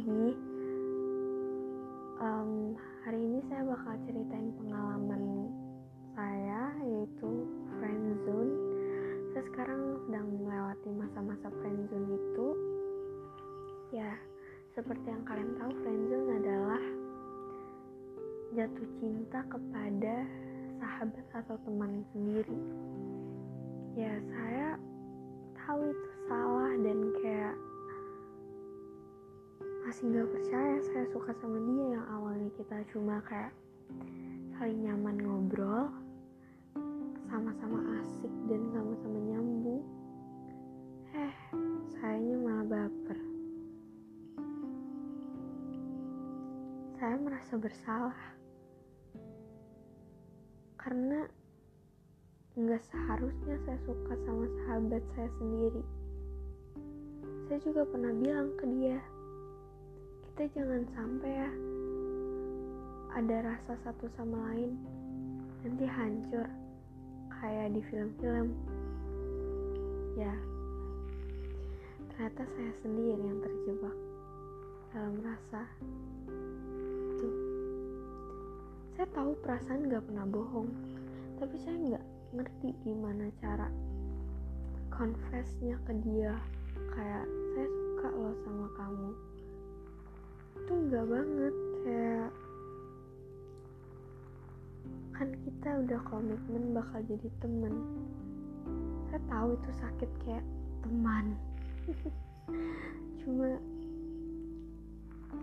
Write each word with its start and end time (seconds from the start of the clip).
lagi. 0.00 0.32
Um, 2.24 2.72
hari 3.04 3.20
ini 3.20 3.44
saya 3.52 3.68
bakal 3.68 4.00
ceritain 4.08 4.48
pengalaman 4.56 5.52
saya 6.16 6.72
yaitu 6.80 7.44
friendzone. 7.76 8.52
Saya 9.36 9.44
sekarang 9.52 10.00
sedang 10.08 10.26
melewati 10.40 10.88
masa-masa 10.96 11.52
friendzone 11.60 12.16
itu. 12.16 12.48
Ya, 13.92 14.16
seperti 14.72 15.04
yang 15.04 15.20
kalian 15.28 15.52
tahu, 15.60 15.68
friendzone 15.84 16.32
adalah 16.32 16.82
jatuh 18.56 18.88
cinta 19.04 19.40
kepada 19.52 20.16
sahabat 20.80 21.26
atau 21.44 21.60
teman 21.68 22.08
sendiri. 22.16 22.60
Ya, 24.00 24.16
saya 24.32 24.80
tahu 25.60 25.92
itu 25.92 26.08
salah 26.24 26.49
masih 29.90 30.06
nggak 30.06 30.30
percaya 30.30 30.78
saya 30.86 31.04
suka 31.10 31.34
sama 31.42 31.58
dia. 31.66 31.98
Yang 31.98 32.06
awalnya 32.14 32.50
kita 32.54 32.76
cuma 32.94 33.18
kayak 33.26 33.50
saling 34.54 34.86
nyaman 34.86 35.18
ngobrol 35.18 35.90
sama-sama 37.26 37.98
asik 37.98 38.30
dan 38.46 38.70
sama-sama 38.70 39.18
nyambung. 39.18 39.82
Eh 41.10 41.34
sayanya 41.98 42.38
malah 42.38 42.66
baper. 42.70 43.18
Saya 47.02 47.16
merasa 47.18 47.54
bersalah. 47.58 48.20
Karena 50.78 51.26
nggak 52.54 52.82
seharusnya 52.94 53.58
saya 53.66 53.78
suka 53.90 54.14
sama 54.22 54.46
sahabat 54.54 55.02
saya 55.18 55.30
sendiri. 55.42 55.82
Saya 57.50 57.58
juga 57.58 57.82
pernah 57.90 58.14
bilang 58.14 58.54
ke 58.54 58.70
dia 58.70 59.02
kita 60.40 60.64
jangan 60.64 60.88
sampai 60.96 61.36
ya 61.36 61.50
ada 63.12 63.36
rasa 63.44 63.76
satu 63.84 64.08
sama 64.16 64.40
lain 64.48 64.72
nanti 65.60 65.84
hancur 65.84 66.48
kayak 67.28 67.76
di 67.76 67.84
film-film. 67.92 68.48
Ya 70.16 70.32
ternyata 72.08 72.48
saya 72.56 72.72
sendiri 72.80 73.20
yang 73.20 73.36
terjebak 73.44 73.92
dalam 74.96 75.20
rasa 75.20 75.60
itu. 77.12 77.28
Saya 78.96 79.12
tahu 79.12 79.36
perasaan 79.44 79.92
gak 79.92 80.08
pernah 80.08 80.24
bohong 80.24 80.72
tapi 81.36 81.60
saya 81.60 81.76
nggak 81.76 82.04
ngerti 82.40 82.68
gimana 82.88 83.28
cara 83.44 83.68
confessnya 84.88 85.76
ke 85.84 85.92
dia. 86.00 86.32
Kayak 86.96 87.28
saya 87.28 87.68
suka 87.68 88.08
loh 88.16 88.36
sama 88.48 88.68
kamu 88.80 89.29
itu 90.60 90.72
enggak 90.76 91.06
banget 91.08 91.54
kayak 91.80 92.30
kan 95.16 95.28
kita 95.44 95.68
udah 95.84 96.00
komitmen 96.08 96.64
bakal 96.76 97.00
jadi 97.04 97.28
temen. 97.40 97.74
Saya 99.08 99.20
tahu 99.28 99.56
itu 99.56 99.70
sakit 99.80 100.10
kayak 100.24 100.44
teman. 100.84 101.36
Cuma 103.20 103.56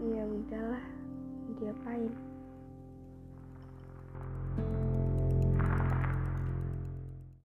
ya 0.00 0.22
udahlah 0.24 0.84
diapain 1.60 2.12